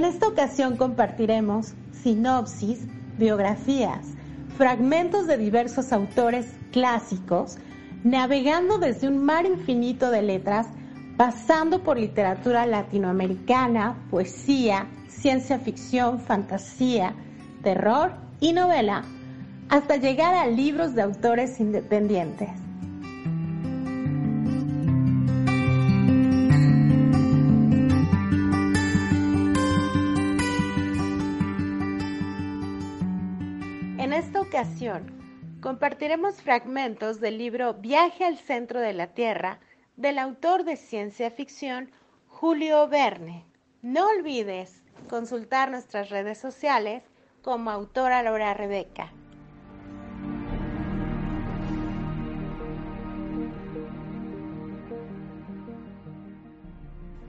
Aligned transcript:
En 0.00 0.06
esta 0.06 0.28
ocasión 0.28 0.78
compartiremos 0.78 1.74
sinopsis, 1.92 2.86
biografías, 3.18 4.06
fragmentos 4.56 5.26
de 5.26 5.36
diversos 5.36 5.92
autores 5.92 6.46
clásicos, 6.72 7.58
navegando 8.02 8.78
desde 8.78 9.08
un 9.08 9.22
mar 9.22 9.44
infinito 9.44 10.10
de 10.10 10.22
letras, 10.22 10.68
pasando 11.18 11.82
por 11.82 11.98
literatura 11.98 12.64
latinoamericana, 12.64 13.94
poesía, 14.10 14.86
ciencia 15.06 15.58
ficción, 15.58 16.18
fantasía, 16.18 17.12
terror 17.62 18.14
y 18.40 18.54
novela, 18.54 19.04
hasta 19.68 19.96
llegar 19.98 20.32
a 20.32 20.46
libros 20.46 20.94
de 20.94 21.02
autores 21.02 21.60
independientes. 21.60 22.48
Compartiremos 35.62 36.42
fragmentos 36.42 37.18
del 37.18 37.38
libro 37.38 37.72
Viaje 37.72 38.26
al 38.26 38.36
centro 38.36 38.78
de 38.78 38.92
la 38.92 39.06
Tierra 39.06 39.58
del 39.96 40.18
autor 40.18 40.64
de 40.64 40.76
ciencia 40.76 41.30
ficción 41.30 41.90
Julio 42.26 42.86
Verne. 42.86 43.46
No 43.80 44.06
olvides 44.08 44.82
consultar 45.08 45.70
nuestras 45.70 46.10
redes 46.10 46.36
sociales 46.36 47.02
como 47.40 47.70
autora 47.70 48.22
Laura 48.22 48.52
Rebeca. 48.52 49.10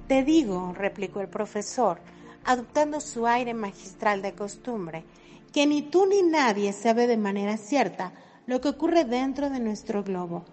Te 0.09 0.23
digo, 0.23 0.73
replicó 0.73 1.21
el 1.21 1.29
profesor, 1.29 2.01
adoptando 2.43 2.99
su 2.99 3.25
aire 3.25 3.53
magistral 3.53 4.21
de 4.21 4.33
costumbre, 4.33 5.05
que 5.51 5.67
ni 5.67 5.81
tú 5.81 6.05
ni 6.05 6.23
nadie 6.23 6.73
sabe 6.73 7.07
de 7.07 7.17
manera 7.17 7.57
cierta 7.57 8.13
lo 8.47 8.61
que 8.61 8.69
ocurre 8.69 9.05
dentro 9.05 9.49
de 9.49 9.59
nuestro 9.59 10.03
globo, 10.03 10.45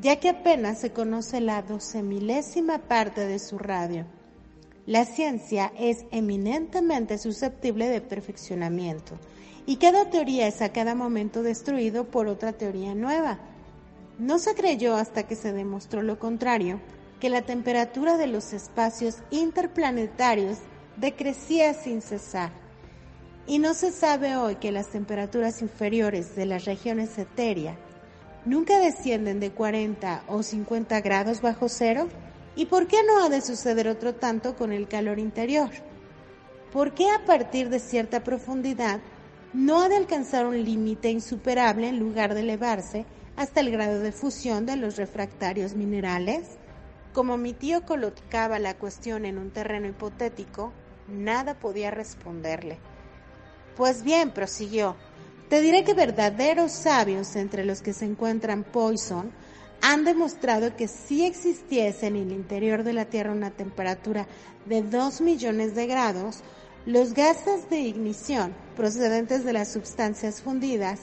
ya 0.00 0.20
que 0.20 0.28
apenas 0.28 0.78
se 0.78 0.92
conoce 0.92 1.40
la 1.40 1.62
doce 1.62 2.02
parte 2.86 3.26
de 3.26 3.38
su 3.38 3.58
radio. 3.58 4.06
La 4.86 5.04
ciencia 5.04 5.72
es 5.78 6.04
eminentemente 6.10 7.18
susceptible 7.18 7.88
de 7.88 8.00
perfeccionamiento 8.00 9.18
y 9.66 9.76
cada 9.76 10.08
teoría 10.08 10.46
es 10.46 10.62
a 10.62 10.72
cada 10.72 10.94
momento 10.94 11.42
destruido 11.42 12.04
por 12.04 12.26
otra 12.26 12.54
teoría 12.54 12.94
nueva. 12.94 13.38
No 14.18 14.38
se 14.38 14.54
creyó 14.54 14.96
hasta 14.96 15.24
que 15.24 15.36
se 15.36 15.52
demostró 15.52 16.00
lo 16.02 16.18
contrario, 16.18 16.80
que 17.20 17.28
la 17.28 17.42
temperatura 17.42 18.16
de 18.16 18.28
los 18.28 18.52
espacios 18.52 19.16
interplanetarios 19.30 20.58
decrecía 20.96 21.74
sin 21.74 22.00
cesar. 22.00 22.67
Y 23.48 23.60
no 23.60 23.72
se 23.72 23.92
sabe 23.92 24.36
hoy 24.36 24.56
que 24.56 24.72
las 24.72 24.88
temperaturas 24.88 25.62
inferiores 25.62 26.36
de 26.36 26.44
las 26.44 26.66
regiones 26.66 27.16
etéreas 27.16 27.78
nunca 28.44 28.78
descienden 28.78 29.40
de 29.40 29.52
40 29.52 30.24
o 30.28 30.42
50 30.42 31.00
grados 31.00 31.40
bajo 31.40 31.70
cero. 31.70 32.08
¿Y 32.56 32.66
por 32.66 32.86
qué 32.86 32.98
no 33.06 33.24
ha 33.24 33.30
de 33.30 33.40
suceder 33.40 33.88
otro 33.88 34.14
tanto 34.14 34.54
con 34.54 34.70
el 34.70 34.86
calor 34.86 35.18
interior? 35.18 35.70
¿Por 36.74 36.92
qué 36.92 37.08
a 37.10 37.24
partir 37.24 37.70
de 37.70 37.78
cierta 37.78 38.22
profundidad 38.22 39.00
no 39.54 39.80
ha 39.80 39.88
de 39.88 39.96
alcanzar 39.96 40.44
un 40.46 40.62
límite 40.62 41.08
insuperable 41.10 41.88
en 41.88 41.98
lugar 41.98 42.34
de 42.34 42.40
elevarse 42.40 43.06
hasta 43.36 43.60
el 43.60 43.70
grado 43.70 44.00
de 44.00 44.12
fusión 44.12 44.66
de 44.66 44.76
los 44.76 44.98
refractarios 44.98 45.74
minerales? 45.74 46.58
Como 47.14 47.38
mi 47.38 47.54
tío 47.54 47.86
colocaba 47.86 48.58
la 48.58 48.74
cuestión 48.74 49.24
en 49.24 49.38
un 49.38 49.50
terreno 49.52 49.88
hipotético, 49.88 50.74
nada 51.08 51.58
podía 51.58 51.90
responderle. 51.90 52.78
Pues 53.78 54.02
bien, 54.02 54.32
prosiguió, 54.32 54.96
te 55.48 55.60
diré 55.60 55.84
que 55.84 55.94
verdaderos 55.94 56.72
sabios 56.72 57.36
entre 57.36 57.64
los 57.64 57.80
que 57.80 57.92
se 57.92 58.06
encuentran 58.06 58.64
Poison 58.64 59.30
han 59.80 60.04
demostrado 60.04 60.74
que 60.74 60.88
si 60.88 61.24
existiese 61.24 62.08
en 62.08 62.16
el 62.16 62.32
interior 62.32 62.82
de 62.82 62.92
la 62.92 63.04
Tierra 63.04 63.30
una 63.30 63.52
temperatura 63.52 64.26
de 64.66 64.82
2 64.82 65.20
millones 65.20 65.76
de 65.76 65.86
grados, 65.86 66.40
los 66.86 67.14
gases 67.14 67.70
de 67.70 67.78
ignición 67.78 68.52
procedentes 68.74 69.44
de 69.44 69.52
las 69.52 69.72
sustancias 69.72 70.42
fundidas 70.42 71.02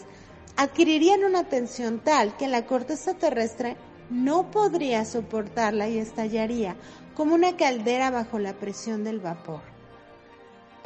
adquirirían 0.58 1.24
una 1.24 1.46
tensión 1.46 2.02
tal 2.04 2.36
que 2.36 2.50
la 2.50 2.66
corteza 2.66 3.14
terrestre 3.14 3.78
no 4.10 4.52
podría 4.52 5.06
soportarla 5.06 5.88
y 5.88 5.98
estallaría 5.98 6.76
como 7.14 7.36
una 7.36 7.56
caldera 7.56 8.12
bajo 8.12 8.38
la 8.38 8.52
presión 8.52 9.06
del 9.06 9.22
vapor. 9.22 9.75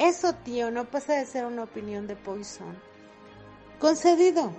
Eso, 0.00 0.32
tío, 0.32 0.70
no 0.70 0.86
pasa 0.86 1.12
de 1.12 1.26
ser 1.26 1.44
una 1.44 1.64
opinión 1.64 2.06
de 2.06 2.16
Poisson. 2.16 2.74
Concedido, 3.78 4.50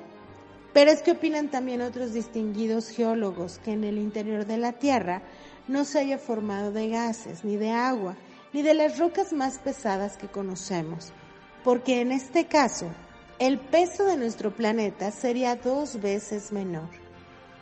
pero 0.72 0.91
es 0.91 1.02
que 1.02 1.13
opinan 1.13 1.50
también 1.50 1.81
otros 1.81 2.13
distinguidos 2.13 2.90
geólogos 2.90 3.57
que 3.57 3.72
en 3.72 3.84
el 3.84 3.97
interior 3.97 4.46
de 4.46 4.57
la 4.57 4.74
Tierra 4.74 5.24
no 5.68 5.84
se 5.84 5.97
haya 5.97 6.19
formado 6.19 6.72
de 6.72 6.90
gases, 6.90 7.44
ni 7.44 7.57
de 7.57 7.72
agua, 7.72 8.16
ni 8.53 8.62
de 8.62 8.75
las 8.75 9.00
rocas 9.00 9.34
más 9.34 9.57
pesadas 9.57 10.16
que 10.16 10.28
conocemos, 10.28 11.12
porque 11.63 12.02
en 12.02 12.12
este 12.12 12.46
caso 12.46 12.85
el 13.40 13.58
peso 13.58 14.06
de 14.06 14.18
nuestro 14.18 14.56
planeta 14.56 15.09
sería 15.09 15.56
dos 15.56 16.00
veces 16.00 16.52
menor. 16.52 16.90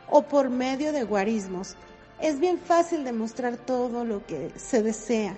O 0.09 0.23
por 0.23 0.49
medio 0.49 0.91
de 0.91 1.05
guarismos, 1.05 1.77
es 2.19 2.41
bien 2.41 2.59
fácil 2.59 3.05
demostrar 3.05 3.55
todo 3.55 4.03
lo 4.03 4.25
que 4.25 4.51
se 4.57 4.83
desea. 4.83 5.37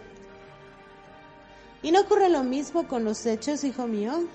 ¿Y 1.84 1.92
no 1.92 2.02
ocurre 2.02 2.30
lo 2.30 2.44
mismo 2.44 2.88
con 2.88 3.04
los 3.04 3.26
hechos, 3.26 3.64
hijo 3.64 3.88
mío? 3.88 4.26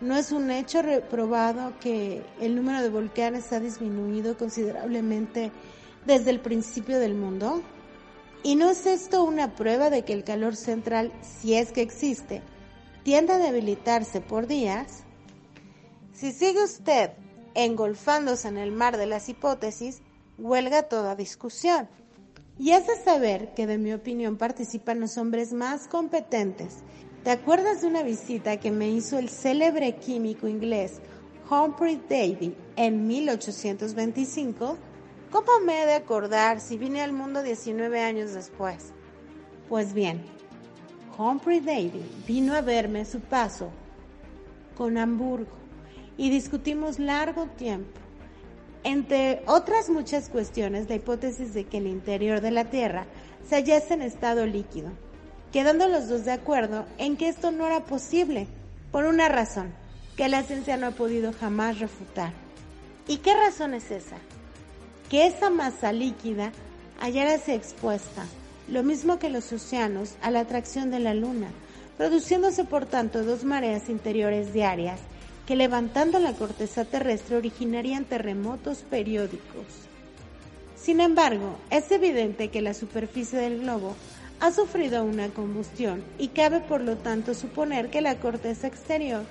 No 0.00 0.16
es 0.16 0.30
un 0.30 0.50
hecho 0.50 0.80
reprobado 0.80 1.72
que 1.80 2.24
el 2.40 2.54
número 2.54 2.80
de 2.80 2.88
volcanes 2.88 3.52
ha 3.52 3.58
disminuido 3.58 4.38
considerablemente 4.38 5.50
desde 6.06 6.30
el 6.30 6.40
principio 6.40 7.00
del 7.00 7.14
mundo. 7.14 7.62
¿Y 8.44 8.54
no 8.54 8.70
es 8.70 8.86
esto 8.86 9.24
una 9.24 9.56
prueba 9.56 9.90
de 9.90 10.04
que 10.04 10.12
el 10.12 10.22
calor 10.22 10.54
central, 10.54 11.12
si 11.20 11.54
es 11.54 11.72
que 11.72 11.82
existe, 11.82 12.42
tiende 13.02 13.32
a 13.32 13.38
debilitarse 13.38 14.20
por 14.20 14.46
días? 14.46 15.02
Si 16.12 16.32
sigue 16.32 16.62
usted 16.62 17.10
engolfándose 17.54 18.46
en 18.46 18.56
el 18.56 18.70
mar 18.70 18.96
de 18.96 19.06
las 19.06 19.28
hipótesis, 19.28 20.00
huelga 20.38 20.84
toda 20.84 21.16
discusión. 21.16 21.88
Y 22.58 22.72
es 22.72 22.86
de 22.86 22.96
saber 22.96 23.54
que 23.54 23.66
de 23.66 23.78
mi 23.78 23.92
opinión 23.92 24.36
participan 24.36 25.00
los 25.00 25.16
hombres 25.16 25.52
más 25.52 25.86
competentes 25.86 26.82
¿Te 27.24 27.32
acuerdas 27.32 27.82
de 27.82 27.88
una 27.88 28.02
visita 28.02 28.58
que 28.58 28.70
me 28.70 28.88
hizo 28.88 29.18
el 29.18 29.28
célebre 29.28 29.96
químico 29.96 30.46
inglés 30.46 31.00
Humphrey 31.50 32.00
Davy 32.08 32.54
en 32.76 33.06
1825? 33.06 34.78
¿Cómo 35.30 35.60
me 35.62 35.82
he 35.82 35.86
de 35.86 35.94
acordar 35.94 36.60
si 36.60 36.78
vine 36.78 37.02
al 37.02 37.12
mundo 37.12 37.42
19 37.42 38.00
años 38.00 38.32
después? 38.32 38.92
Pues 39.68 39.92
bien, 39.92 40.22
Humphrey 41.18 41.60
Davy 41.60 42.02
vino 42.26 42.54
a 42.54 42.62
verme 42.62 43.04
su 43.04 43.20
paso 43.20 43.70
con 44.76 44.96
Hamburgo 44.96 45.52
y 46.16 46.30
discutimos 46.30 46.98
largo 46.98 47.46
tiempo. 47.58 48.00
Entre 48.84 49.42
otras 49.46 49.90
muchas 49.90 50.28
cuestiones, 50.28 50.88
la 50.88 50.96
hipótesis 50.96 51.54
de 51.54 51.64
que 51.64 51.78
el 51.78 51.86
interior 51.86 52.40
de 52.40 52.50
la 52.50 52.66
Tierra 52.66 53.06
se 53.48 53.56
hallase 53.56 53.94
en 53.94 54.02
estado 54.02 54.46
líquido 54.46 54.90
quedando 55.52 55.88
los 55.88 56.08
dos 56.08 56.24
de 56.24 56.32
acuerdo 56.32 56.84
en 56.98 57.16
que 57.16 57.28
esto 57.28 57.50
no 57.50 57.66
era 57.66 57.84
posible, 57.84 58.46
por 58.92 59.04
una 59.04 59.28
razón, 59.28 59.72
que 60.16 60.28
la 60.28 60.42
ciencia 60.42 60.76
no 60.76 60.88
ha 60.88 60.90
podido 60.90 61.32
jamás 61.32 61.78
refutar. 61.78 62.32
¿Y 63.06 63.18
qué 63.18 63.34
razón 63.34 63.74
es 63.74 63.90
esa? 63.90 64.16
Que 65.08 65.26
esa 65.26 65.50
masa 65.50 65.92
líquida 65.92 66.52
hallarase 67.00 67.54
expuesta, 67.54 68.26
lo 68.68 68.82
mismo 68.82 69.18
que 69.18 69.30
los 69.30 69.52
océanos, 69.52 70.16
a 70.20 70.30
la 70.30 70.40
atracción 70.40 70.90
de 70.90 70.98
la 70.98 71.14
luna, 71.14 71.48
produciéndose 71.96 72.64
por 72.64 72.84
tanto 72.84 73.24
dos 73.24 73.44
mareas 73.44 73.88
interiores 73.88 74.52
diarias 74.52 75.00
que 75.48 75.56
levantando 75.56 76.18
la 76.18 76.34
corteza 76.34 76.84
terrestre 76.84 77.38
originarían 77.38 78.04
terremotos 78.04 78.82
periódicos. 78.82 79.64
Sin 80.76 81.00
embargo, 81.00 81.56
es 81.70 81.90
evidente 81.90 82.50
que 82.50 82.60
la 82.60 82.74
superficie 82.74 83.38
del 83.38 83.60
globo 83.60 83.96
ha 84.40 84.52
sufrido 84.52 85.02
una 85.04 85.30
combustión 85.30 86.04
y 86.18 86.28
cabe 86.28 86.60
por 86.60 86.82
lo 86.82 86.98
tanto 86.98 87.32
suponer 87.32 87.88
que 87.88 88.02
la 88.02 88.16
corteza 88.16 88.66
exterior 88.66 89.22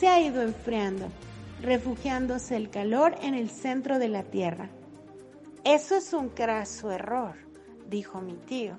se 0.00 0.08
ha 0.08 0.20
ido 0.20 0.42
enfriando, 0.42 1.06
refugiándose 1.60 2.56
el 2.56 2.68
calor 2.68 3.14
en 3.22 3.34
el 3.34 3.48
centro 3.48 4.00
de 4.00 4.08
la 4.08 4.24
Tierra. 4.24 4.68
Eso 5.62 5.94
es 5.94 6.12
un 6.12 6.30
craso 6.30 6.90
error, 6.90 7.36
dijo 7.88 8.20
mi 8.20 8.34
tío. 8.34 8.78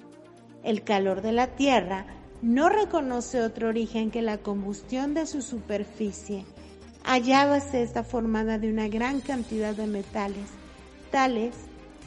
El 0.65 0.83
calor 0.83 1.21
de 1.21 1.31
la 1.31 1.47
Tierra 1.47 2.07
no 2.41 2.67
reconoce 2.67 3.39
otro 3.39 3.69
origen 3.69 4.11
que 4.11 4.21
la 4.21 4.39
combustión 4.39 5.13
de 5.13 5.25
su 5.27 5.41
superficie. 5.41 6.43
Allá 7.05 7.45
base 7.45 7.83
está 7.83 8.03
formada 8.03 8.57
de 8.57 8.69
una 8.69 8.87
gran 8.87 9.19
cantidad 9.19 9.75
de 9.75 9.87
metales, 9.87 10.47
tales 11.11 11.53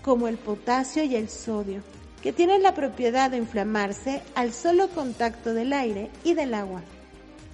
como 0.02 0.26
el 0.26 0.38
potasio 0.38 1.04
y 1.04 1.16
el 1.16 1.28
sodio, 1.28 1.82
que 2.22 2.32
tienen 2.32 2.62
la 2.62 2.74
propiedad 2.74 3.30
de 3.30 3.36
inflamarse 3.36 4.22
al 4.34 4.52
solo 4.52 4.88
contacto 4.88 5.52
del 5.52 5.74
aire 5.74 6.10
y 6.24 6.32
del 6.32 6.54
agua. 6.54 6.82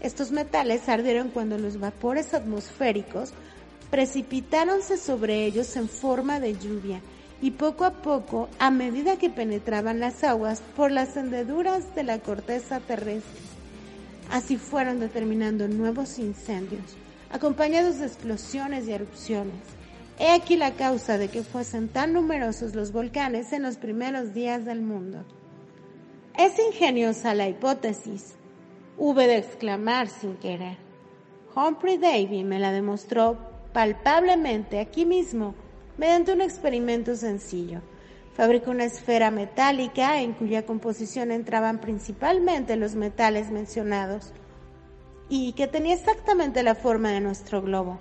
Estos 0.00 0.30
metales 0.30 0.88
ardieron 0.88 1.30
cuando 1.30 1.58
los 1.58 1.80
vapores 1.80 2.32
atmosféricos 2.32 3.32
precipitáronse 3.90 4.96
sobre 4.96 5.44
ellos 5.44 5.76
en 5.76 5.88
forma 5.88 6.40
de 6.40 6.54
lluvia 6.54 7.00
y 7.42 7.50
poco 7.50 7.84
a 7.84 7.90
poco, 7.90 8.48
a 8.60 8.70
medida 8.70 9.18
que 9.18 9.28
penetraban 9.28 9.98
las 9.98 10.22
aguas 10.22 10.62
por 10.76 10.92
las 10.92 11.16
hendeduras 11.16 11.92
de 11.96 12.04
la 12.04 12.20
corteza 12.20 12.78
terrestre, 12.78 13.40
así 14.30 14.56
fueron 14.56 15.00
determinando 15.00 15.66
nuevos 15.66 16.20
incendios, 16.20 16.96
acompañados 17.32 17.98
de 17.98 18.06
explosiones 18.06 18.86
y 18.86 18.92
erupciones. 18.92 19.62
He 20.18 20.30
aquí 20.30 20.56
la 20.56 20.72
causa 20.72 21.18
de 21.18 21.28
que 21.28 21.42
fuesen 21.42 21.88
tan 21.88 22.12
numerosos 22.12 22.74
los 22.74 22.92
volcanes 22.92 23.52
en 23.52 23.62
los 23.62 23.76
primeros 23.78 24.34
días 24.34 24.64
del 24.64 24.82
mundo. 24.82 25.24
Es 26.38 26.52
ingeniosa 26.58 27.34
la 27.34 27.48
hipótesis, 27.48 28.34
hube 28.98 29.26
de 29.26 29.38
exclamar 29.38 30.08
sin 30.08 30.36
querer. 30.36 30.76
Humphrey 31.54 31.98
Davy 31.98 32.44
me 32.44 32.58
la 32.58 32.72
demostró 32.72 33.38
palpablemente 33.72 34.78
aquí 34.78 35.04
mismo 35.06 35.54
mediante 35.96 36.32
un 36.32 36.40
experimento 36.40 37.16
sencillo. 37.16 37.80
Fabricó 38.34 38.70
una 38.70 38.84
esfera 38.84 39.30
metálica 39.30 40.20
en 40.20 40.32
cuya 40.32 40.64
composición 40.64 41.30
entraban 41.30 41.80
principalmente 41.80 42.76
los 42.76 42.94
metales 42.94 43.50
mencionados 43.50 44.32
y 45.34 45.54
que 45.54 45.66
tenía 45.66 45.94
exactamente 45.94 46.62
la 46.62 46.74
forma 46.74 47.10
de 47.10 47.20
nuestro 47.22 47.62
globo. 47.62 47.98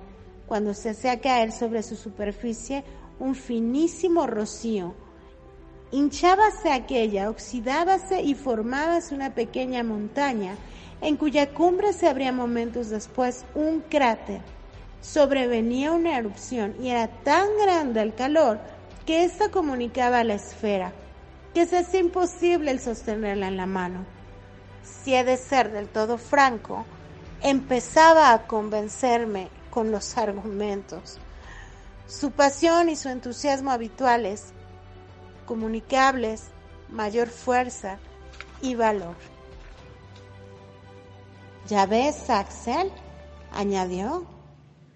Cuando 0.47 0.73
se 0.73 0.89
hacía 0.89 1.21
caer 1.21 1.53
sobre 1.53 1.81
su 1.81 1.95
superficie 1.95 2.83
un 3.19 3.35
finísimo 3.35 4.27
rocío, 4.27 4.93
hinchábase 5.91 6.73
aquella, 6.73 7.29
oxidábase 7.29 8.21
y 8.21 8.35
formábase 8.35 9.15
una 9.15 9.33
pequeña 9.33 9.81
montaña 9.81 10.57
en 10.99 11.15
cuya 11.15 11.53
cumbre 11.53 11.93
se 11.93 12.09
abría 12.09 12.33
momentos 12.33 12.89
después 12.89 13.45
un 13.55 13.79
cráter 13.79 14.41
sobrevenía 14.99 15.93
una 15.93 16.17
erupción 16.17 16.75
y 16.81 16.89
era 16.89 17.07
tan 17.07 17.47
grande 17.61 18.01
el 18.01 18.13
calor 18.13 18.59
que 19.05 19.23
ésta 19.23 19.49
comunicaba 19.51 20.19
a 20.19 20.25
la 20.25 20.33
esfera 20.33 20.91
que 21.53 21.65
se 21.65 21.77
hacía 21.77 22.01
imposible 22.01 22.71
el 22.71 22.81
sostenerla 22.81 23.47
en 23.47 23.55
la 23.55 23.67
mano. 23.67 24.05
Si 24.83 25.15
he 25.15 25.23
de 25.23 25.37
ser 25.37 25.71
del 25.71 25.87
todo 25.87 26.17
franco, 26.17 26.85
empezaba 27.41 28.33
a 28.33 28.47
convencerme 28.47 29.49
con 29.69 29.91
los 29.91 30.17
argumentos. 30.17 31.17
Su 32.07 32.31
pasión 32.31 32.89
y 32.89 32.95
su 32.95 33.09
entusiasmo 33.09 33.71
habituales, 33.71 34.53
comunicables, 35.45 36.43
mayor 36.89 37.29
fuerza 37.29 37.97
y 38.61 38.75
valor. 38.75 39.15
¿Ya 41.67 41.85
ves, 41.85 42.29
Axel? 42.29 42.91
añadió 43.53 44.25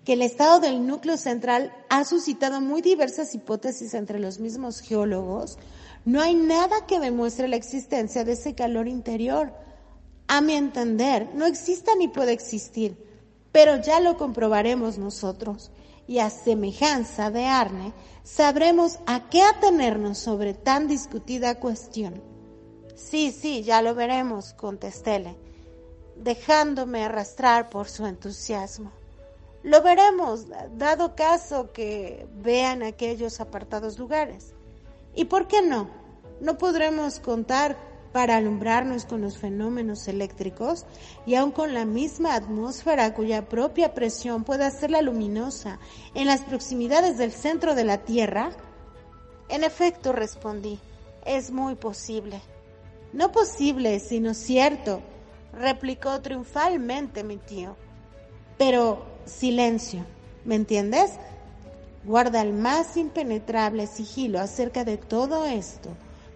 que 0.05 0.13
el 0.13 0.21
estado 0.21 0.59
del 0.59 0.85
núcleo 0.85 1.17
central 1.17 1.73
ha 1.89 2.03
suscitado 2.05 2.61
muy 2.61 2.81
diversas 2.81 3.33
hipótesis 3.33 3.93
entre 3.93 4.19
los 4.19 4.39
mismos 4.39 4.81
geólogos, 4.81 5.57
no 6.05 6.21
hay 6.21 6.35
nada 6.35 6.85
que 6.85 6.99
demuestre 6.99 7.47
la 7.47 7.55
existencia 7.55 8.23
de 8.23 8.33
ese 8.33 8.53
calor 8.53 8.87
interior. 8.87 9.51
A 10.27 10.41
mi 10.41 10.53
entender, 10.53 11.29
no 11.33 11.45
existe 11.45 11.95
ni 11.97 12.07
puede 12.07 12.33
existir, 12.33 12.97
pero 13.51 13.77
ya 13.77 13.99
lo 13.99 14.17
comprobaremos 14.17 14.97
nosotros. 14.97 15.71
Y 16.07 16.19
a 16.19 16.29
semejanza 16.29 17.31
de 17.31 17.45
Arne, 17.45 17.93
sabremos 18.23 18.99
a 19.05 19.29
qué 19.29 19.41
atenernos 19.41 20.17
sobre 20.17 20.53
tan 20.53 20.87
discutida 20.87 21.59
cuestión. 21.59 22.21
Sí, 22.95 23.31
sí, 23.31 23.63
ya 23.63 23.81
lo 23.81 23.95
veremos, 23.95 24.53
contestéle, 24.53 25.35
dejándome 26.15 27.03
arrastrar 27.03 27.69
por 27.69 27.87
su 27.89 28.05
entusiasmo. 28.05 28.91
Lo 29.63 29.81
veremos, 29.81 30.45
dado 30.77 31.15
caso 31.15 31.71
que 31.71 32.27
vean 32.35 32.83
aquellos 32.83 33.41
apartados 33.41 33.97
lugares. 33.97 34.53
¿Y 35.15 35.25
por 35.25 35.47
qué 35.47 35.61
no? 35.61 35.89
No 36.39 36.57
podremos 36.57 37.19
contar 37.19 37.75
para 38.15 38.37
alumbrarnos 38.37 39.03
con 39.03 39.19
los 39.19 39.37
fenómenos 39.37 40.07
eléctricos 40.07 40.85
y 41.25 41.35
aun 41.35 41.51
con 41.51 41.73
la 41.73 41.83
misma 41.83 42.35
atmósfera 42.35 43.13
cuya 43.13 43.49
propia 43.49 43.93
presión 43.93 44.45
puede 44.45 44.63
hacerla 44.63 45.01
luminosa 45.01 45.79
en 46.13 46.27
las 46.27 46.39
proximidades 46.39 47.17
del 47.17 47.33
centro 47.33 47.75
de 47.75 47.83
la 47.83 48.05
Tierra? 48.05 48.51
En 49.49 49.65
efecto, 49.65 50.13
respondí, 50.13 50.79
es 51.25 51.51
muy 51.51 51.75
posible. 51.75 52.39
No 53.11 53.33
posible, 53.33 53.99
sino 53.99 54.33
cierto, 54.33 55.01
replicó 55.51 56.21
triunfalmente 56.21 57.21
mi 57.25 57.35
tío. 57.35 57.75
Pero 58.57 59.05
silencio, 59.25 60.05
¿me 60.45 60.55
entiendes? 60.55 61.11
Guarda 62.05 62.41
el 62.41 62.53
más 62.53 62.95
impenetrable 62.95 63.87
sigilo 63.87 64.39
acerca 64.39 64.85
de 64.85 64.95
todo 64.95 65.45
esto 65.45 65.89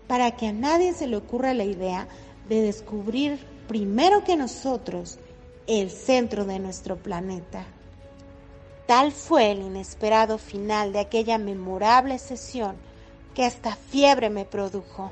para 0.09 0.31
que 0.31 0.47
a 0.47 0.51
nadie 0.51 0.95
se 0.95 1.05
le 1.05 1.17
ocurra 1.17 1.53
la 1.53 1.65
idea 1.65 2.07
de 2.49 2.63
descubrir 2.63 3.37
primero 3.67 4.23
que 4.23 4.35
nosotros 4.35 5.19
el 5.67 5.91
centro 5.91 6.45
de 6.45 6.57
nuestro 6.57 6.97
planeta. 6.97 7.63
Tal 8.87 9.11
fue 9.11 9.51
el 9.51 9.61
inesperado 9.61 10.39
final 10.39 10.93
de 10.93 10.99
aquella 10.99 11.37
memorable 11.37 12.17
sesión 12.17 12.75
que 13.35 13.45
hasta 13.45 13.75
fiebre 13.75 14.31
me 14.31 14.45
produjo. 14.45 15.11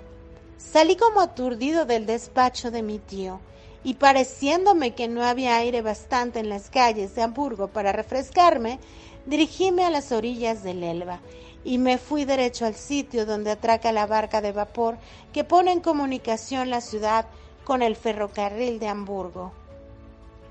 Salí 0.57 0.95
como 0.95 1.21
aturdido 1.21 1.85
del 1.85 2.07
despacho 2.07 2.71
de 2.71 2.81
mi 2.81 2.97
tío 2.97 3.39
y 3.83 3.93
pareciéndome 3.93 4.95
que 4.95 5.07
no 5.07 5.23
había 5.23 5.57
aire 5.57 5.83
bastante 5.83 6.39
en 6.39 6.49
las 6.49 6.71
calles 6.71 7.13
de 7.13 7.21
Hamburgo 7.21 7.67
para 7.67 7.91
refrescarme, 7.91 8.79
dirigíme 9.27 9.85
a 9.85 9.91
las 9.91 10.11
orillas 10.11 10.63
del 10.63 10.83
Elba 10.83 11.19
y 11.67 11.79
me 11.79 11.97
fui 11.97 12.23
derecho 12.23 12.65
al 12.65 12.75
sitio 12.75 13.25
donde 13.25 13.51
atraca 13.51 13.91
la 13.91 14.05
barca 14.05 14.39
de 14.39 14.53
vapor 14.53 14.97
que 15.33 15.43
pone 15.43 15.73
en 15.73 15.81
comunicación 15.81 16.69
la 16.69 16.79
ciudad 16.79 17.25
con 17.65 17.81
el 17.81 17.97
ferrocarril 17.97 18.79
de 18.79 18.87
Hamburgo. 18.87 19.51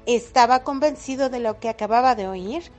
Estaba 0.04 0.62
convencido 0.62 1.30
de 1.30 1.40
lo 1.40 1.58
que 1.58 1.70
acababa 1.70 2.14
de 2.16 2.28
oír. 2.28 2.70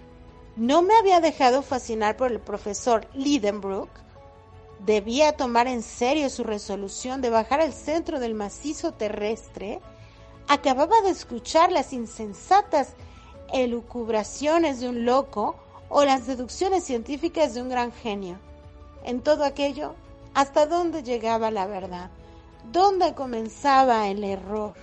No 0.55 0.83
me 0.83 0.95
había 0.95 1.19
dejado 1.19 1.63
fascinar 1.63 2.15
por 2.15 2.31
el 2.31 2.39
profesor 2.39 3.07
Lidenbrook. 3.15 3.89
Debía 4.85 5.31
tomar 5.31 5.65
en 5.65 5.81
serio 5.81 6.29
su 6.29 6.43
resolución 6.43 7.21
de 7.21 7.31
bajar 7.31 7.59
al 7.59 7.73
centro 7.73 8.19
del 8.19 8.35
macizo 8.35 8.93
terrestre 8.93 9.81
acababa 10.47 11.01
de 11.01 11.09
escuchar 11.09 11.71
las 11.71 11.91
insensatas 11.91 12.89
elucubraciones 13.51 14.79
de 14.79 14.89
un 14.89 15.05
loco 15.05 15.55
o 15.89 16.03
las 16.03 16.27
deducciones 16.27 16.83
científicas 16.83 17.53
de 17.53 17.61
un 17.61 17.69
gran 17.69 17.91
genio. 17.91 18.39
En 19.03 19.21
todo 19.21 19.43
aquello, 19.45 19.95
¿hasta 20.33 20.65
dónde 20.65 21.03
llegaba 21.03 21.51
la 21.51 21.65
verdad? 21.65 22.09
¿Dónde 22.71 23.13
comenzaba 23.13 24.07
el 24.07 24.23
error? 24.23 24.73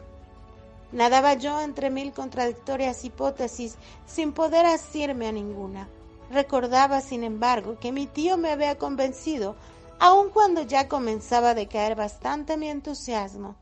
Nadaba 0.93 1.35
yo 1.35 1.61
entre 1.61 1.91
mil 1.91 2.13
contradictorias 2.13 3.05
hipótesis 3.05 3.77
sin 4.07 4.33
poder 4.33 4.65
asirme 4.65 5.27
a 5.27 5.33
ninguna. 5.33 5.89
Recordaba, 6.31 7.01
sin 7.01 7.25
embargo, 7.25 7.79
que 7.81 7.93
mi 7.93 8.07
tío 8.07 8.37
me 8.37 8.51
había 8.51 8.79
convencido, 8.79 9.57
aun 9.99 10.31
cuando 10.31 10.63
ya 10.63 10.89
comenzaba 10.89 11.51
a 11.51 11.55
decaer 11.55 11.97
bastante 11.97 12.57
mi 12.57 12.69
entusiasmo. 12.69 13.57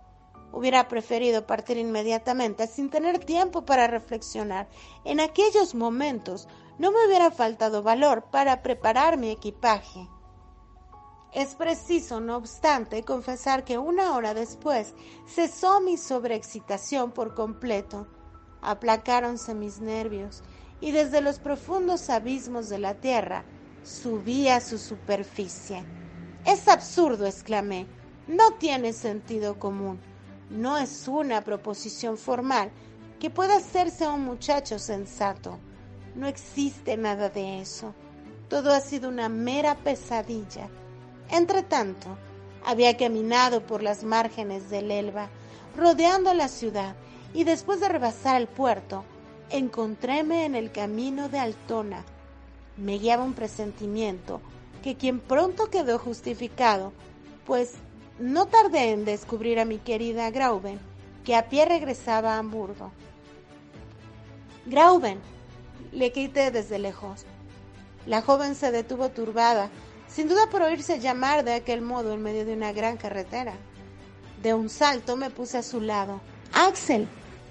Hubiera 0.52 0.86
preferido 0.88 1.46
partir 1.46 1.78
inmediatamente 1.78 2.66
sin 2.66 2.90
tener 2.90 3.18
tiempo 3.18 3.62
para 3.62 3.86
reflexionar. 3.86 4.68
En 5.04 5.18
aquellos 5.18 5.74
momentos 5.74 6.46
no 6.78 6.90
me 6.90 7.06
hubiera 7.06 7.30
faltado 7.30 7.82
valor 7.82 8.24
para 8.30 8.62
preparar 8.62 9.18
mi 9.18 9.30
equipaje. 9.30 10.08
Es 11.32 11.54
preciso, 11.54 12.20
no 12.20 12.36
obstante, 12.36 13.04
confesar 13.04 13.64
que 13.64 13.78
una 13.78 14.14
hora 14.14 14.34
después 14.34 14.94
cesó 15.26 15.80
mi 15.80 15.96
sobreexcitación 15.96 17.12
por 17.12 17.34
completo. 17.34 18.06
Aplacáronse 18.60 19.54
mis 19.54 19.80
nervios 19.80 20.42
y 20.80 20.90
desde 20.90 21.22
los 21.22 21.38
profundos 21.38 22.10
abismos 22.10 22.68
de 22.68 22.78
la 22.78 22.94
tierra 22.94 23.44
subí 23.82 24.48
a 24.48 24.60
su 24.60 24.78
superficie. 24.78 25.84
Es 26.44 26.68
absurdo, 26.68 27.26
exclamé. 27.26 27.86
No 28.26 28.52
tiene 28.58 28.92
sentido 28.92 29.58
común. 29.58 30.00
No 30.50 30.76
es 30.76 31.08
una 31.08 31.42
proposición 31.44 32.18
formal 32.18 32.70
que 33.18 33.30
pueda 33.30 33.56
hacerse 33.56 34.04
a 34.04 34.12
un 34.12 34.24
muchacho 34.24 34.78
sensato. 34.78 35.58
No 36.14 36.26
existe 36.26 36.96
nada 36.96 37.28
de 37.28 37.60
eso. 37.60 37.94
Todo 38.48 38.72
ha 38.72 38.80
sido 38.80 39.08
una 39.08 39.28
mera 39.28 39.76
pesadilla. 39.76 40.68
Entretanto, 41.30 42.18
había 42.64 42.96
caminado 42.96 43.62
por 43.66 43.82
las 43.82 44.04
márgenes 44.04 44.68
del 44.68 44.90
Elba, 44.90 45.30
rodeando 45.76 46.34
la 46.34 46.48
ciudad, 46.48 46.94
y 47.34 47.44
después 47.44 47.80
de 47.80 47.88
rebasar 47.88 48.40
el 48.40 48.46
puerto, 48.46 49.04
encontréme 49.50 50.44
en 50.44 50.54
el 50.54 50.70
camino 50.70 51.28
de 51.28 51.38
Altona. 51.38 52.04
Me 52.76 52.98
guiaba 52.98 53.24
un 53.24 53.32
presentimiento 53.32 54.40
que 54.82 54.96
quien 54.96 55.18
pronto 55.20 55.70
quedó 55.70 55.98
justificado, 55.98 56.92
pues 57.46 57.74
no 58.18 58.46
tardé 58.46 58.90
en 58.90 59.04
descubrir 59.04 59.60
a 59.60 59.64
mi 59.64 59.78
querida 59.78 60.30
Grauben, 60.30 60.78
que 61.24 61.36
a 61.36 61.48
pie 61.48 61.64
regresaba 61.64 62.34
a 62.34 62.38
Hamburgo. 62.38 62.92
Grauben, 64.66 65.20
le 65.92 66.10
quité 66.10 66.50
desde 66.50 66.78
lejos. 66.78 67.24
La 68.06 68.22
joven 68.22 68.54
se 68.54 68.72
detuvo 68.72 69.10
turbada, 69.10 69.70
sin 70.08 70.28
duda 70.28 70.48
por 70.50 70.62
oírse 70.62 70.98
llamar 70.98 71.44
de 71.44 71.54
aquel 71.54 71.80
modo 71.82 72.12
en 72.12 72.22
medio 72.22 72.44
de 72.44 72.54
una 72.54 72.72
gran 72.72 72.96
carretera. 72.96 73.54
De 74.42 74.54
un 74.54 74.68
salto 74.68 75.16
me 75.16 75.30
puse 75.30 75.58
a 75.58 75.62
su 75.62 75.80
lado. 75.80 76.20
Axel, 76.52 77.06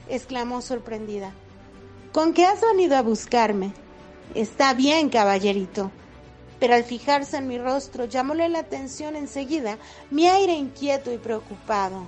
exclamó 0.09 0.61
sorprendida. 0.61 1.31
¿Con 2.11 2.33
qué 2.33 2.45
has 2.45 2.59
venido 2.61 2.97
a 2.97 3.01
buscarme? 3.01 3.71
Está 4.35 4.73
bien, 4.73 5.09
caballerito. 5.09 5.91
Pero 6.59 6.75
al 6.75 6.83
fijarse 6.83 7.37
en 7.37 7.47
mi 7.47 7.57
rostro 7.57 8.05
llamóle 8.05 8.49
la 8.49 8.59
atención 8.59 9.15
enseguida 9.15 9.77
mi 10.11 10.27
aire 10.27 10.53
inquieto 10.53 11.11
y 11.13 11.17
preocupado. 11.17 12.05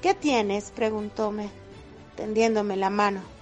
¿Qué 0.00 0.14
tienes? 0.14 0.70
preguntóme, 0.70 1.50
tendiéndome 2.16 2.76
la 2.76 2.88
mano. 2.88 3.39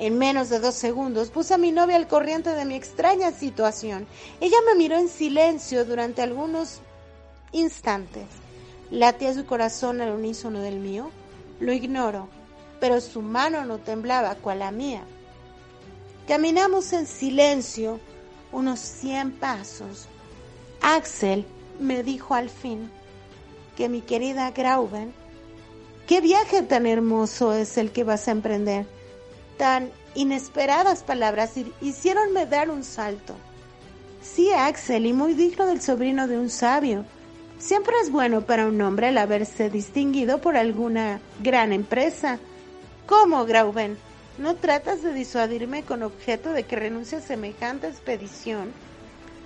En 0.00 0.16
menos 0.16 0.48
de 0.48 0.60
dos 0.60 0.76
segundos 0.76 1.28
puse 1.28 1.52
a 1.52 1.58
mi 1.58 1.72
novia 1.72 1.96
al 1.96 2.08
corriente 2.08 2.54
de 2.54 2.64
mi 2.64 2.74
extraña 2.74 3.32
situación. 3.32 4.06
Ella 4.40 4.56
me 4.66 4.74
miró 4.74 4.96
en 4.96 5.10
silencio 5.10 5.84
durante 5.84 6.22
algunos 6.22 6.80
instantes. 7.52 8.24
¿Latía 8.90 9.34
su 9.34 9.44
corazón 9.44 10.00
al 10.00 10.14
unísono 10.14 10.60
del 10.60 10.80
mío? 10.80 11.10
Lo 11.60 11.74
ignoro, 11.74 12.28
pero 12.80 12.98
su 13.02 13.20
mano 13.20 13.66
no 13.66 13.76
temblaba 13.76 14.36
cual 14.36 14.60
la 14.60 14.70
mía. 14.70 15.02
Caminamos 16.26 16.94
en 16.94 17.06
silencio 17.06 18.00
unos 18.52 18.80
cien 18.80 19.32
pasos. 19.32 20.06
Axel 20.80 21.44
me 21.78 22.02
dijo 22.02 22.32
al 22.34 22.48
fin 22.48 22.90
que 23.76 23.90
mi 23.90 24.00
querida 24.00 24.50
Grauben, 24.52 25.12
qué 26.06 26.22
viaje 26.22 26.62
tan 26.62 26.86
hermoso 26.86 27.52
es 27.52 27.76
el 27.76 27.92
que 27.92 28.02
vas 28.02 28.28
a 28.28 28.30
emprender 28.30 28.86
tan 29.60 29.90
inesperadas 30.14 31.02
palabras 31.02 31.52
hicieronme 31.82 32.46
dar 32.46 32.70
un 32.70 32.82
salto. 32.82 33.34
Sí, 34.22 34.50
Axel, 34.52 35.04
y 35.04 35.12
muy 35.12 35.34
digno 35.34 35.66
del 35.66 35.82
sobrino 35.82 36.26
de 36.26 36.38
un 36.38 36.48
sabio. 36.48 37.04
Siempre 37.58 37.92
es 38.02 38.10
bueno 38.10 38.40
para 38.40 38.66
un 38.66 38.80
hombre 38.80 39.10
el 39.10 39.18
haberse 39.18 39.68
distinguido 39.68 40.40
por 40.40 40.56
alguna 40.56 41.20
gran 41.42 41.74
empresa. 41.74 42.38
¿Cómo, 43.04 43.44
Grauben? 43.44 43.98
¿No 44.38 44.54
tratas 44.54 45.02
de 45.02 45.12
disuadirme 45.12 45.82
con 45.82 46.02
objeto 46.02 46.54
de 46.54 46.62
que 46.62 46.76
renuncie 46.76 47.18
a 47.18 47.20
semejante 47.20 47.86
expedición? 47.86 48.72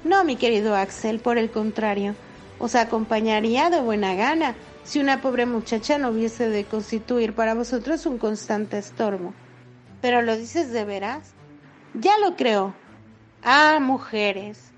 No, 0.04 0.23
mi 0.23 0.37
querido 0.37 0.76
Axel, 0.76 1.18
por 1.18 1.38
el 1.38 1.50
contrario, 1.50 2.14
os 2.61 2.76
acompañaría 2.76 3.68
de 3.68 3.80
buena 3.80 4.14
gana 4.14 4.54
si 4.85 5.00
una 5.00 5.21
pobre 5.21 5.44
muchacha 5.44 5.99
no 5.99 6.11
hubiese 6.11 6.49
de 6.49 6.62
constituir 6.66 7.35
para 7.35 7.54
vosotros 7.54 8.06
un 8.06 8.18
constante 8.18 8.78
estorbo. 8.78 9.35
¿Pero 10.05 10.21
lo 10.21 10.37
dices 10.37 10.71
de 10.71 10.85
veras? 10.85 11.33
Ya 11.95 12.19
lo 12.19 12.37
creo. 12.37 12.75
Ah, 13.43 13.79
mujeres, 13.81 14.71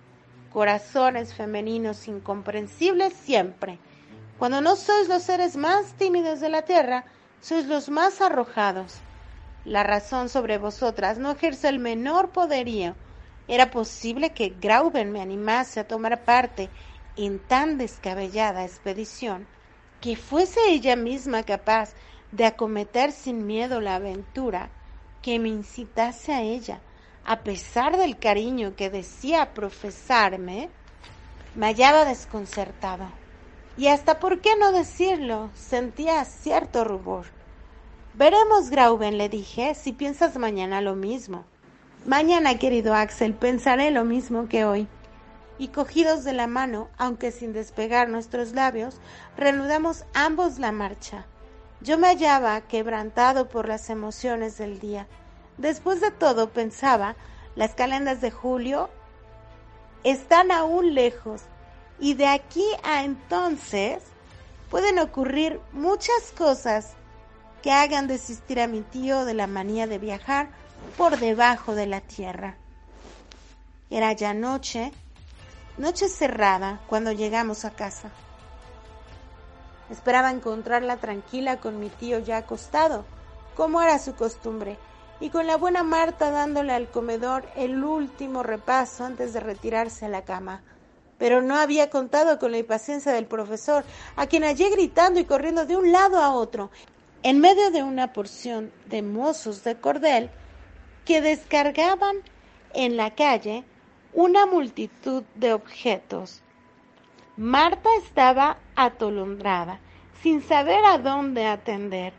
corazones 0.53 1.35
femeninos 1.35 2.07
incomprensibles 2.07 3.13
siempre. 3.13 3.81
Cuando 4.39 4.61
no 4.61 4.77
sois 4.77 5.09
los 5.09 5.25
seres 5.25 5.57
más 5.57 5.95
tímidos 5.95 6.39
de 6.39 6.49
la 6.49 6.63
tierra, 6.63 7.07
sois 7.41 7.67
los 7.67 7.89
más 7.89 8.21
arrojados. 8.21 8.99
La 9.65 9.83
razón 9.83 10.29
sobre 10.29 10.59
vosotras 10.59 11.19
no 11.19 11.33
ejerce 11.33 11.71
el 11.71 11.81
menor 11.81 12.29
poderío. 12.29 12.95
Era 13.49 13.73
posible 13.73 14.31
que 14.31 14.55
Grauben 14.61 15.11
me 15.11 15.21
animase 15.21 15.81
a 15.81 15.89
tomar 15.89 16.23
parte 16.23 16.71
en 17.17 17.41
tan 17.41 17.79
descabellada 17.79 18.65
expedición, 18.65 19.45
que 20.01 20.15
fuese 20.15 20.61
ella 20.69 20.95
misma 20.95 21.43
capaz 21.43 21.95
de 22.31 22.45
acometer 22.45 23.11
sin 23.11 23.45
miedo 23.45 23.81
la 23.81 23.97
aventura 23.97 24.71
que 25.27 25.41
me 25.41 25.49
incitase 25.49 26.33
a 26.33 26.43
ella, 26.43 26.79
a 27.25 27.41
pesar 27.41 27.97
del 27.97 28.17
cariño 28.17 28.77
que 28.77 28.91
decía 28.91 29.55
profesarme, 29.55 30.71
me 31.57 31.67
hallaba 31.67 32.05
desconcertado. 32.05 33.07
Y 33.77 33.89
hasta 33.89 34.21
por 34.21 34.41
qué 34.41 34.51
no 34.57 34.71
decirlo, 34.71 35.51
sentía 35.53 36.25
cierto 36.25 36.85
rubor. 36.85 37.27
Veremos, 38.15 38.71
Grauben, 38.71 39.19
le 39.19 39.29
dije, 39.29 39.75
si 39.75 39.93
piensas 39.93 40.39
mañana 40.39 40.81
lo 40.81 40.95
mismo. 40.95 41.45
Mañana, 42.07 42.57
querido 42.57 42.95
Axel, 42.95 43.35
pensaré 43.35 43.91
lo 43.91 44.05
mismo 44.05 44.47
que 44.47 44.65
hoy. 44.65 44.87
Y 45.59 45.69
cogidos 45.69 46.23
de 46.23 46.35
la 46.35 46.47
mano, 46.47 46.89
aunque 46.99 47.33
sin 47.33 47.53
despegar 47.53 48.09
nuestros 48.09 48.53
labios, 48.53 49.01
reanudamos 49.37 50.05
ambos 50.15 50.61
la 50.61 50.71
marcha. 50.71 51.27
Yo 51.81 51.99
me 51.99 52.09
hallaba 52.09 52.61
quebrantado 52.63 53.49
por 53.49 53.69
las 53.69 53.91
emociones 53.91 54.59
del 54.59 54.79
día. 54.79 55.07
Después 55.59 56.01
de 56.01 56.11
todo, 56.11 56.51
pensaba, 56.51 57.17
las 57.55 57.75
calendas 57.75 58.21
de 58.21 58.31
julio 58.31 58.91
están 60.05 60.51
aún 60.51 60.95
lejos 60.95 61.43
y 61.99 62.15
de 62.15 62.27
aquí 62.27 62.65
a 62.83 63.05
entonces 63.05 64.03
pueden 64.71 64.99
ocurrir 64.99 65.61
muchas 65.73 66.33
cosas 66.37 66.95
que 67.63 67.73
hagan 67.73 68.07
desistir 68.07 68.61
a 68.61 68.69
mi 68.69 68.83
tío 68.83 69.25
de 69.25 69.35
la 69.35 69.47
manía 69.47 69.87
de 69.87 69.99
viajar 69.99 70.49
por 70.97 71.19
debajo 71.19 71.75
de 71.75 71.87
la 71.87 72.01
tierra. 72.01 72.57
Era 73.91 74.13
ya 74.13 74.35
noche, 74.35 74.93
noche 75.79 76.09
cerrada, 76.09 76.81
cuando 76.87 77.13
llegamos 77.13 77.65
a 77.65 77.71
casa. 77.71 78.11
Esperaba 79.91 80.31
encontrarla 80.31 80.97
tranquila 80.97 81.61
con 81.61 81.79
mi 81.79 81.89
tío 81.89 82.19
ya 82.19 82.39
acostado, 82.39 83.05
como 83.55 83.81
era 83.81 83.99
su 83.99 84.15
costumbre, 84.15 84.77
y 85.21 85.31
con 85.31 85.47
la 85.47 85.57
buena 85.57 85.83
Marta 85.83 86.31
dándole 86.31 86.73
al 86.73 86.89
comedor 86.91 87.45
el 87.57 87.83
último 87.83 88.43
repaso 88.43 89.05
antes 89.05 89.33
de 89.33 89.41
retirarse 89.41 90.07
a 90.07 90.11
la 90.11 90.25
cama. 90.25 90.63
Pero 91.19 91.41
no 91.41 91.57
había 91.57 91.89
contado 91.89 92.39
con 92.39 92.53
la 92.53 92.59
impaciencia 92.59 93.13
del 93.13 93.27
profesor, 93.27 93.85
a 94.17 94.27
quien 94.27 94.43
hallé 94.43 94.69
gritando 94.71 95.21
y 95.21 95.25
corriendo 95.25 95.65
de 95.65 95.77
un 95.77 95.93
lado 95.93 96.19
a 96.19 96.33
otro, 96.35 96.71
en 97.23 97.41
medio 97.41 97.71
de 97.71 97.83
una 97.83 98.13
porción 98.13 98.71
de 98.87 99.03
mozos 99.03 99.65
de 99.65 99.77
cordel 99.77 100.31
que 101.05 101.23
descargaban 101.23 102.17
en 102.75 102.97
la 102.97 103.15
calle 103.15 103.65
una 104.13 104.47
multitud 104.47 105.23
de 105.35 105.53
objetos 105.53 106.43
Marta 107.37 107.91
estaba 107.99 108.57
atolondrada, 108.77 109.79
sin 110.23 110.41
saber 110.41 110.83
a 110.87 110.97
dónde 110.97 111.45
atender. 111.45 112.15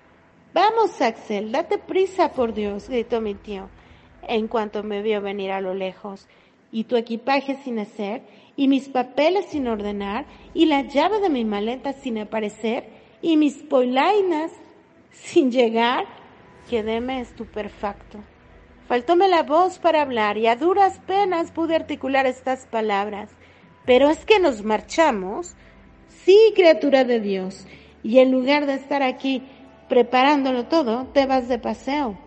Vamos, 0.54 1.02
Axel, 1.02 1.52
date 1.52 1.80
prisa, 1.80 2.34
por 2.34 2.54
Dios, 2.54 2.88
gritó 2.88 3.20
mi 3.20 3.34
tío, 3.34 3.68
en 4.22 4.48
cuanto 4.48 4.84
me 4.84 5.02
vio 5.02 5.20
venir 5.20 5.52
a 5.52 5.60
lo 5.60 5.74
lejos. 5.74 6.28
Y 6.72 6.84
tu 6.84 6.98
equipaje 6.98 7.56
sin 7.64 7.80
hacer, 7.80 8.22
y 8.56 8.68
mis 8.68 8.90
papeles 8.90 9.48
sin 9.48 9.68
ordenar, 9.68 10.26
y 10.54 10.66
la 10.66 10.84
llave 10.84 11.20
de 11.20 11.30
mi 11.30 11.46
maleta 11.46 11.94
sin 11.94 12.20
aparecer, 12.20 12.88
y 13.20 13.38
mis 13.38 13.64
polainas 13.64 14.52
sin 15.12 15.52
llegar. 15.52 16.06
Quedéme 16.70 17.22
estupefacto. 17.22 18.20
Faltóme 18.88 19.28
la 19.30 19.42
voz 19.42 19.80
para 19.80 20.04
hablar, 20.04 20.38
y 20.38 20.46
a 20.46 20.56
duras 20.56 21.00
penas 21.08 21.50
pude 21.52 21.76
articular 21.76 22.28
estas 22.28 22.68
palabras. 22.68 23.32
Pero 23.88 24.10
es 24.10 24.26
que 24.26 24.40
nos 24.40 24.64
marchamos. 24.64 25.56
Sí, 26.26 26.38
criatura 26.54 27.06
de 27.06 27.22
Dios. 27.22 27.66
Y 28.04 28.20
en 28.20 28.32
lugar 28.32 28.66
de 28.66 28.74
estar 28.74 29.02
aquí 29.02 29.42
preparándolo 29.88 30.66
todo, 30.66 31.06
te 31.14 31.26
vas 31.26 31.48
de 31.48 31.58
paseo. 31.58 32.18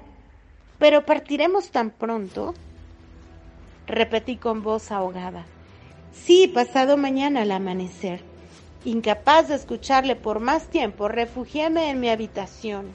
Pero 0.79 1.05
partiremos 1.05 1.71
tan 1.71 1.91
pronto. 1.91 2.55
Repetí 3.87 4.37
con 4.37 4.63
voz 4.63 4.91
ahogada. 4.91 5.45
Sí, 6.13 6.49
pasado 6.49 6.97
mañana 6.97 7.43
al 7.43 7.53
amanecer. 7.53 8.23
Incapaz 8.87 9.49
de 9.49 9.57
escucharle 9.57 10.17
por 10.17 10.41
más 10.41 10.69
tiempo, 10.69 11.09
refugiéme 11.09 11.91
en 11.91 12.01
mi 12.01 12.09
habitación. 12.09 12.87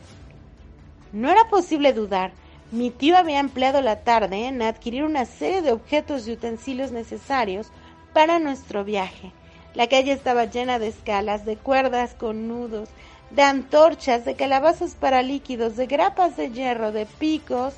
No 1.14 1.30
era 1.30 1.48
posible 1.50 1.94
dudar. 1.94 2.32
Mi 2.72 2.90
tío 2.90 3.16
había 3.16 3.40
empleado 3.40 3.82
la 3.82 3.98
tarde 4.04 4.48
en 4.48 4.64
adquirir 4.64 5.04
una 5.04 5.26
serie 5.26 5.62
de 5.62 5.72
objetos 5.72 6.28
y 6.28 6.32
utensilios 6.32 6.92
necesarios 6.92 7.72
para 8.16 8.40
nuestro 8.40 8.86
viaje. 8.86 9.34
La 9.74 9.90
calle 9.90 10.14
estaba 10.14 10.46
llena 10.46 10.80
de 10.80 10.88
escalas, 10.88 11.44
de 11.44 11.58
cuerdas 11.58 12.14
con 12.14 12.48
nudos, 12.48 12.88
de 13.30 13.42
antorchas, 13.42 14.24
de 14.24 14.36
calabazas 14.36 14.96
para 14.96 15.22
líquidos, 15.22 15.76
de 15.76 15.86
grapas 15.86 16.38
de 16.38 16.50
hierro, 16.50 16.94
de 16.94 17.08
picos, 17.08 17.74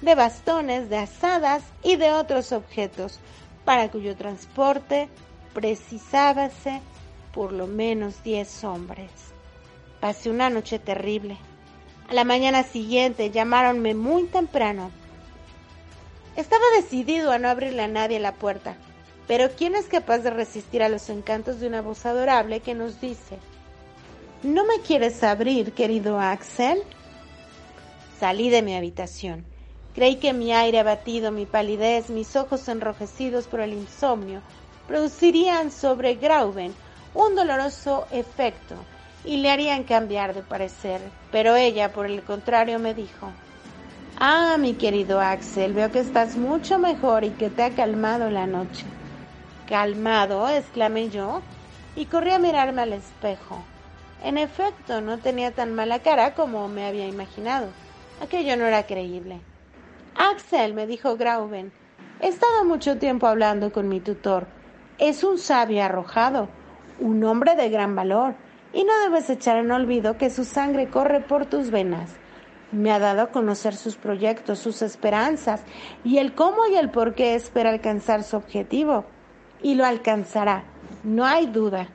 de 0.00 0.14
bastones, 0.14 0.88
de 0.88 0.96
asadas 0.96 1.62
y 1.82 1.96
de 1.96 2.10
otros 2.14 2.52
objetos, 2.52 3.20
para 3.66 3.90
cuyo 3.90 4.16
transporte 4.16 5.10
precisábase 5.52 6.80
por 7.34 7.52
lo 7.52 7.66
menos 7.66 8.22
diez 8.22 8.64
hombres. 8.64 9.10
Pasé 10.00 10.30
una 10.30 10.48
noche 10.48 10.78
terrible. 10.78 11.36
A 12.08 12.14
la 12.14 12.24
mañana 12.24 12.62
siguiente 12.62 13.30
llamaronme 13.30 13.92
muy 13.92 14.24
temprano. 14.24 14.90
Estaba 16.34 16.64
decidido 16.76 17.30
a 17.30 17.38
no 17.38 17.50
abrirle 17.50 17.82
a 17.82 17.88
nadie 17.88 18.18
la 18.20 18.32
puerta, 18.32 18.74
pero 19.26 19.50
¿quién 19.56 19.74
es 19.74 19.86
capaz 19.86 20.18
de 20.18 20.30
resistir 20.30 20.82
a 20.82 20.88
los 20.88 21.08
encantos 21.10 21.60
de 21.60 21.68
una 21.68 21.82
voz 21.82 22.04
adorable 22.06 22.60
que 22.60 22.74
nos 22.74 23.00
dice, 23.00 23.38
¿No 24.42 24.64
me 24.64 24.80
quieres 24.80 25.22
abrir, 25.22 25.72
querido 25.72 26.18
Axel? 26.18 26.82
Salí 28.18 28.50
de 28.50 28.62
mi 28.62 28.74
habitación. 28.74 29.44
Creí 29.94 30.16
que 30.16 30.32
mi 30.32 30.52
aire 30.52 30.80
abatido, 30.80 31.30
mi 31.30 31.46
palidez, 31.46 32.10
mis 32.10 32.34
ojos 32.34 32.66
enrojecidos 32.66 33.46
por 33.46 33.60
el 33.60 33.72
insomnio, 33.72 34.40
producirían 34.88 35.70
sobre 35.70 36.16
Grauben 36.16 36.74
un 37.14 37.36
doloroso 37.36 38.06
efecto 38.10 38.74
y 39.24 39.36
le 39.36 39.50
harían 39.50 39.84
cambiar 39.84 40.34
de 40.34 40.42
parecer. 40.42 41.00
Pero 41.30 41.54
ella, 41.54 41.92
por 41.92 42.06
el 42.06 42.22
contrario, 42.24 42.80
me 42.80 42.94
dijo, 42.94 43.30
Ah, 44.18 44.56
mi 44.58 44.74
querido 44.74 45.20
Axel, 45.20 45.72
veo 45.72 45.92
que 45.92 46.00
estás 46.00 46.36
mucho 46.36 46.80
mejor 46.80 47.22
y 47.22 47.30
que 47.30 47.48
te 47.48 47.62
ha 47.62 47.70
calmado 47.70 48.28
la 48.28 48.48
noche. 48.48 48.86
Calmado, 49.72 50.50
exclamé 50.50 51.08
yo, 51.08 51.40
y 51.96 52.04
corrí 52.04 52.30
a 52.32 52.38
mirarme 52.38 52.82
al 52.82 52.92
espejo. 52.92 53.64
En 54.22 54.36
efecto, 54.36 55.00
no 55.00 55.16
tenía 55.16 55.52
tan 55.52 55.74
mala 55.74 56.00
cara 56.00 56.34
como 56.34 56.68
me 56.68 56.86
había 56.86 57.08
imaginado. 57.08 57.68
Aquello 58.20 58.54
no 58.58 58.66
era 58.66 58.82
creíble. 58.82 59.40
Axel, 60.14 60.74
me 60.74 60.86
dijo 60.86 61.16
Grauben, 61.16 61.72
he 62.20 62.28
estado 62.28 62.66
mucho 62.66 62.98
tiempo 62.98 63.26
hablando 63.26 63.72
con 63.72 63.88
mi 63.88 64.00
tutor. 64.00 64.46
Es 64.98 65.24
un 65.24 65.38
sabio 65.38 65.82
arrojado, 65.82 66.50
un 67.00 67.24
hombre 67.24 67.56
de 67.56 67.70
gran 67.70 67.96
valor, 67.96 68.34
y 68.74 68.84
no 68.84 68.92
debes 69.04 69.30
echar 69.30 69.56
en 69.56 69.70
olvido 69.70 70.18
que 70.18 70.28
su 70.28 70.44
sangre 70.44 70.90
corre 70.90 71.20
por 71.20 71.46
tus 71.46 71.70
venas. 71.70 72.10
Me 72.72 72.92
ha 72.92 72.98
dado 72.98 73.22
a 73.22 73.30
conocer 73.30 73.74
sus 73.74 73.96
proyectos, 73.96 74.58
sus 74.58 74.82
esperanzas, 74.82 75.62
y 76.04 76.18
el 76.18 76.34
cómo 76.34 76.66
y 76.66 76.74
el 76.74 76.90
por 76.90 77.14
qué 77.14 77.34
espera 77.34 77.70
alcanzar 77.70 78.22
su 78.22 78.36
objetivo. 78.36 79.06
Y 79.62 79.74
lo 79.74 79.84
alcanzará, 79.84 80.64
no 81.04 81.24
hay 81.24 81.46
duda. 81.46 81.88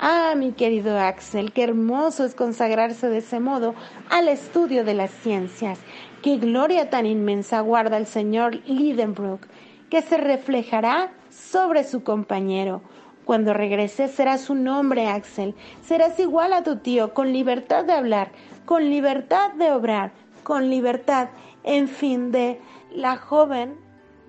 Ah, 0.00 0.34
mi 0.36 0.52
querido 0.52 0.98
Axel, 0.98 1.52
qué 1.52 1.62
hermoso 1.62 2.24
es 2.24 2.34
consagrarse 2.34 3.08
de 3.08 3.18
ese 3.18 3.38
modo 3.38 3.74
al 4.10 4.28
estudio 4.28 4.84
de 4.84 4.94
las 4.94 5.10
ciencias. 5.10 5.78
Qué 6.22 6.38
gloria 6.38 6.90
tan 6.90 7.06
inmensa 7.06 7.60
guarda 7.60 7.96
el 7.96 8.06
señor 8.06 8.56
Lidenbrook, 8.66 9.46
que 9.90 10.02
se 10.02 10.16
reflejará 10.16 11.12
sobre 11.30 11.84
su 11.84 12.02
compañero. 12.02 12.82
Cuando 13.24 13.54
regreses 13.54 14.10
serás 14.10 14.50
un 14.50 14.66
hombre, 14.68 15.08
Axel. 15.08 15.54
Serás 15.82 16.18
igual 16.18 16.52
a 16.52 16.64
tu 16.64 16.78
tío, 16.78 17.14
con 17.14 17.32
libertad 17.32 17.84
de 17.84 17.92
hablar, 17.92 18.32
con 18.64 18.90
libertad 18.90 19.52
de 19.52 19.70
obrar, 19.70 20.12
con 20.42 20.68
libertad, 20.68 21.28
en 21.62 21.88
fin, 21.88 22.32
de... 22.32 22.60
La 22.94 23.16
joven 23.16 23.74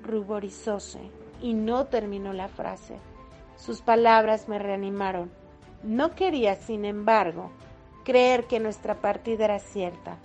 ruborizóse 0.02 1.25
y 1.46 1.54
no 1.54 1.86
terminó 1.86 2.34
la 2.34 2.48
frase. 2.48 2.96
Sus 3.56 3.82
palabras 3.82 4.50
me 4.50 4.58
reanimaron. 4.58 5.30
No 5.84 6.16
quería, 6.16 6.56
sin 6.56 6.86
embargo, 6.86 7.52
creer 8.04 8.46
que 8.46 8.60
nuestra 8.60 8.96
partida 8.96 9.46
era 9.46 9.60
cierta. 9.60 10.18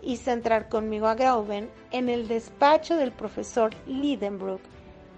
Hice 0.00 0.32
entrar 0.32 0.70
conmigo 0.70 1.06
a 1.06 1.16
Grauben 1.16 1.68
en 1.90 2.08
el 2.08 2.28
despacho 2.28 2.96
del 2.96 3.12
profesor 3.12 3.74
Lidenbrook 3.86 4.62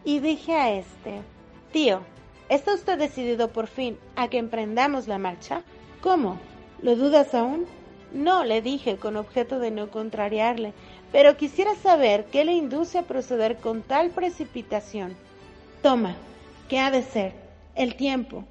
y 0.04 0.18
dije 0.18 0.52
a 0.54 0.72
este, 0.72 1.22
Tío, 1.70 2.00
¿está 2.48 2.74
usted 2.74 2.98
decidido 2.98 3.52
por 3.52 3.68
fin 3.68 4.00
a 4.16 4.26
que 4.26 4.38
emprendamos 4.38 5.06
la 5.06 5.18
marcha? 5.18 5.62
¿Cómo? 6.00 6.40
¿Lo 6.82 6.96
dudas 6.96 7.36
aún? 7.36 7.66
No, 8.12 8.42
le 8.42 8.62
dije, 8.62 8.96
con 8.96 9.16
objeto 9.16 9.60
de 9.60 9.70
no 9.70 9.92
contrariarle, 9.92 10.72
pero 11.12 11.36
quisiera 11.36 11.76
saber 11.76 12.24
qué 12.32 12.44
le 12.44 12.54
induce 12.54 12.98
a 12.98 13.02
proceder 13.02 13.58
con 13.58 13.82
tal 13.82 14.10
precipitación. 14.10 15.16
Toma, 15.86 16.16
¿qué 16.68 16.80
ha 16.80 16.90
de 16.90 17.04
ser? 17.04 17.32
El 17.76 17.94
tiempo 17.94 18.42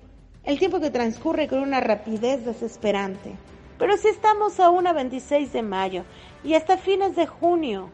el 0.45 0.57
tiempo 0.57 0.79
que 0.79 0.89
transcurre 0.89 1.49
con 1.49 1.59
una 1.59 1.81
rapidez 1.81 2.45
desesperante. 2.45 3.35
Pero 3.77 3.97
si 3.97 4.07
estamos 4.07 4.57
aún 4.61 4.87
a 4.87 4.93
26 4.93 5.51
de 5.51 5.61
mayo 5.61 6.05
y 6.45 6.53
hasta 6.53 6.77
fines 6.77 7.17
de 7.17 7.27
junio, 7.27 7.89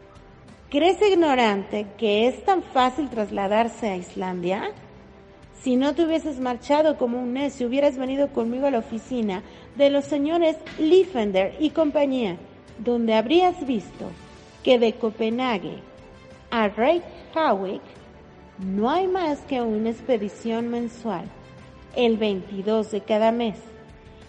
¿crees 0.69 1.01
ignorante 1.01 1.87
que 1.97 2.27
es 2.27 2.45
tan 2.45 2.61
fácil 2.61 3.09
trasladarse 3.09 3.89
a 3.89 3.97
Islandia? 3.97 4.73
Si 5.59 5.75
no 5.75 5.95
te 5.95 6.05
hubieses 6.05 6.39
marchado 6.39 6.99
como 6.99 7.19
un 7.19 7.33
necio, 7.33 7.65
hubieras 7.65 7.97
venido 7.97 8.27
conmigo 8.33 8.67
a 8.67 8.71
la 8.71 8.77
oficina 8.77 9.41
de 9.75 9.89
los 9.89 10.05
señores 10.05 10.55
Liefender 10.77 11.55
y 11.59 11.71
compañía, 11.71 12.37
donde 12.77 13.15
habrías 13.15 13.65
visto 13.65 14.11
que 14.61 14.77
de 14.77 14.93
Copenhague 14.93 15.79
a 16.51 16.67
Reykjavik 16.67 18.00
no 18.61 18.91
hay 18.91 19.07
más 19.07 19.39
que 19.41 19.59
una 19.61 19.89
expedición 19.89 20.69
mensual 20.69 21.25
el 21.95 22.17
22 22.17 22.91
de 22.91 23.01
cada 23.01 23.31
mes 23.31 23.55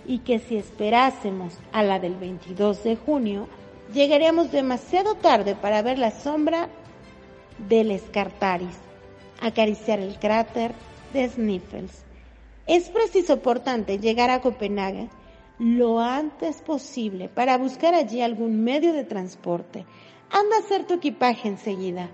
y 0.06 0.20
que 0.20 0.38
si 0.38 0.56
esperásemos 0.56 1.58
a 1.70 1.82
la 1.82 1.98
del 1.98 2.14
22 2.14 2.82
de 2.82 2.96
junio, 2.96 3.46
llegaríamos 3.92 4.50
demasiado 4.50 5.16
tarde 5.16 5.54
para 5.54 5.82
ver 5.82 5.98
la 5.98 6.10
sombra 6.10 6.68
del 7.68 7.90
Escartaris, 7.90 8.78
acariciar 9.40 10.00
el 10.00 10.18
cráter 10.18 10.72
de 11.12 11.28
Sniffles. 11.28 12.02
Es 12.66 12.88
preciso, 12.88 13.40
por 13.40 13.60
tanto, 13.60 13.94
llegar 13.94 14.30
a 14.30 14.40
Copenhague 14.40 15.10
lo 15.58 16.00
antes 16.00 16.62
posible 16.62 17.28
para 17.28 17.58
buscar 17.58 17.94
allí 17.94 18.22
algún 18.22 18.64
medio 18.64 18.94
de 18.94 19.04
transporte. 19.04 19.84
Anda 20.30 20.56
a 20.56 20.60
hacer 20.60 20.86
tu 20.86 20.94
equipaje 20.94 21.48
enseguida. 21.48 22.08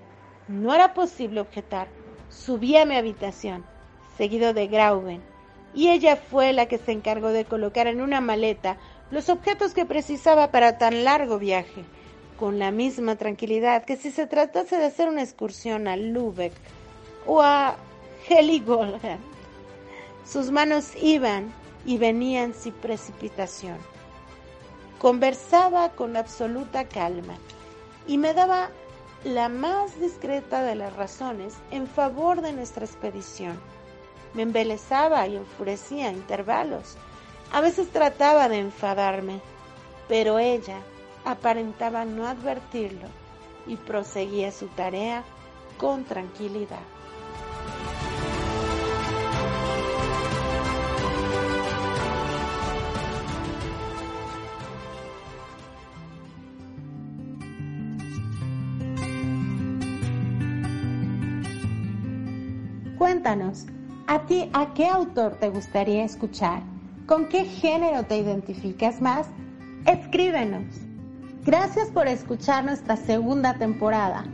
No 0.49 0.75
era 0.75 0.95
posible 0.95 1.41
objetar. 1.41 1.98
Subí 2.31 2.77
a 2.77 2.85
mi 2.85 2.97
habitación, 2.97 3.65
seguido 4.17 4.53
de 4.53 4.67
Grauben, 4.67 5.23
y 5.75 5.89
ella 5.89 6.17
fue 6.17 6.53
la 6.53 6.67
que 6.67 6.79
se 6.79 6.93
encargó 6.93 7.29
de 7.29 7.45
colocar 7.45 7.87
en 7.87 8.01
una 8.01 8.21
maleta 8.21 8.77
los 9.11 9.29
objetos 9.29 9.75
que 9.75 9.87
precisaba 9.87 10.51
para 10.51 10.79
tan 10.79 11.05
largo 11.05 11.39
viaje, 11.39 11.85
con 12.39 12.59
la 12.59 12.71
misma 12.71 13.17
tranquilidad 13.17 13.85
que 13.85 13.97
si 13.97 14.11
se 14.11 14.27
tratase 14.27 14.77
de 14.77 14.87
hacer 14.87 15.09
una 15.09 15.23
excursión 15.23 15.89
a 15.89 15.97
Lübeck 15.97 16.53
o 17.27 17.43
a 17.43 17.77
Heligoland. 18.29 19.19
Sus 20.25 20.51
manos 20.51 20.93
iban 21.01 21.53
y 21.87 21.97
venían 21.97 22.55
sin 22.55 22.75
precipitación. 22.75 23.79
Conversaba 24.99 25.91
con 25.91 26.17
absoluta 26.17 26.85
calma 26.85 27.35
y 28.07 28.19
me 28.19 28.35
daba 28.35 28.71
la 29.25 29.49
más 29.49 29.99
discreta 30.01 30.63
de 30.63 30.77
las 30.77 30.95
razones 30.95 31.55
en 31.71 31.87
favor 31.89 32.41
de 32.41 32.53
nuestra 32.53 32.85
expedición 32.85 33.59
me 34.35 34.43
embelezaba 34.43 35.27
y 35.27 35.37
enfurecía 35.37 36.09
a 36.09 36.13
intervalos. 36.13 36.97
A 37.53 37.61
veces 37.61 37.89
trataba 37.91 38.49
de 38.49 38.59
enfadarme, 38.59 39.41
pero 40.07 40.39
ella 40.39 40.79
aparentaba 41.25 42.05
no 42.05 42.27
advertirlo 42.27 43.09
y 43.67 43.77
proseguía 43.77 44.53
su 44.53 44.67
tarea 44.69 45.25
con 45.79 46.05
tranquilidad. 46.05 46.79
¿A 64.07 64.25
ti 64.25 64.49
a 64.55 64.73
qué 64.73 64.87
autor 64.87 65.35
te 65.35 65.51
gustaría 65.51 66.03
escuchar? 66.03 66.63
¿Con 67.05 67.29
qué 67.29 67.45
género 67.45 68.05
te 68.05 68.17
identificas 68.17 69.03
más? 69.03 69.27
Escríbenos. 69.85 70.65
Gracias 71.45 71.91
por 71.91 72.09
escuchar 72.09 72.65
nuestra 72.65 72.97
segunda 72.97 73.59
temporada. 73.59 74.25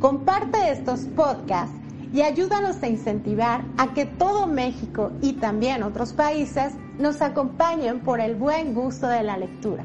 Comparte 0.00 0.70
estos 0.70 1.00
podcasts 1.16 1.74
y 2.12 2.20
ayúdanos 2.20 2.82
a 2.82 2.88
incentivar 2.88 3.64
a 3.78 3.94
que 3.94 4.04
todo 4.04 4.46
México 4.46 5.12
y 5.22 5.32
también 5.32 5.82
otros 5.82 6.12
países 6.12 6.74
nos 6.98 7.22
acompañen 7.22 8.00
por 8.00 8.20
el 8.20 8.34
buen 8.34 8.74
gusto 8.74 9.08
de 9.08 9.22
la 9.22 9.38
lectura. 9.38 9.84